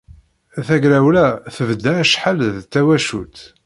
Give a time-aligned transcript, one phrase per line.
[0.67, 3.37] Tagrawla tebḍa acḥal d tawacult.